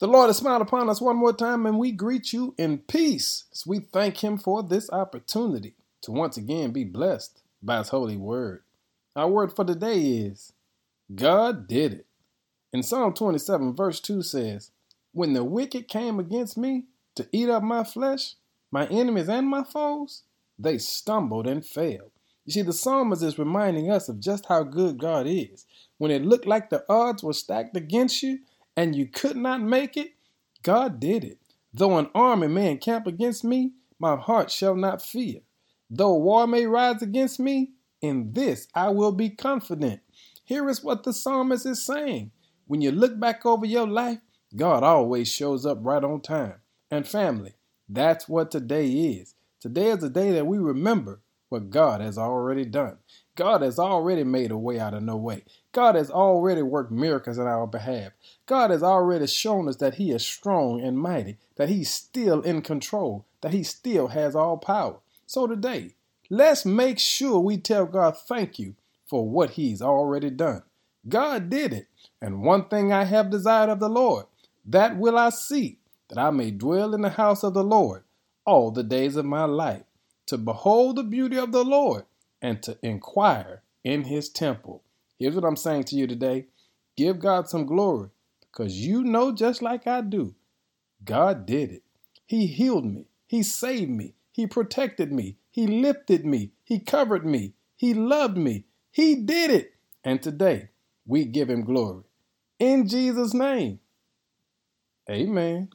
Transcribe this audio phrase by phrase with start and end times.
[0.00, 3.44] The Lord has smiled upon us one more time, and we greet you in peace.
[3.50, 8.16] So we thank Him for this opportunity to once again be blessed by His holy
[8.16, 8.62] word.
[9.16, 10.52] Our word for today is
[11.12, 12.06] God did it.
[12.72, 14.70] In Psalm 27, verse 2 says,
[15.12, 16.84] When the wicked came against me
[17.16, 18.34] to eat up my flesh,
[18.70, 20.22] my enemies and my foes,
[20.56, 22.12] they stumbled and fell.
[22.44, 25.66] You see, the psalmist is reminding us of just how good God is.
[25.96, 28.38] When it looked like the odds were stacked against you,
[28.78, 30.12] and you could not make it,
[30.62, 31.40] God did it.
[31.74, 35.40] Though an army may encamp against me, my heart shall not fear.
[35.90, 40.02] Though war may rise against me, in this I will be confident.
[40.44, 42.30] Here is what the psalmist is saying.
[42.68, 44.20] When you look back over your life,
[44.54, 46.60] God always shows up right on time.
[46.88, 47.54] And family,
[47.88, 49.34] that's what today is.
[49.60, 52.98] Today is a day that we remember what God has already done.
[53.34, 55.44] God has already made a way out of no way.
[55.72, 58.12] God has already worked miracles on our behalf.
[58.46, 62.62] God has already shown us that He is strong and mighty, that He's still in
[62.62, 64.98] control, that He still has all power.
[65.26, 65.94] So today,
[66.28, 68.74] let's make sure we tell God thank you
[69.06, 70.62] for what He's already done.
[71.08, 71.86] God did it.
[72.20, 74.26] And one thing I have desired of the Lord,
[74.66, 78.02] that will I seek, that I may dwell in the house of the Lord
[78.44, 79.82] all the days of my life,
[80.28, 82.04] to behold the beauty of the Lord
[82.40, 84.82] and to inquire in his temple.
[85.18, 86.46] Here's what I'm saying to you today
[86.96, 90.34] give God some glory because you know, just like I do,
[91.04, 91.82] God did it.
[92.26, 97.54] He healed me, He saved me, He protected me, He lifted me, He covered me,
[97.76, 98.64] He loved me.
[98.90, 99.72] He did it.
[100.04, 100.70] And today,
[101.06, 102.04] we give Him glory.
[102.58, 103.80] In Jesus' name,
[105.08, 105.70] amen.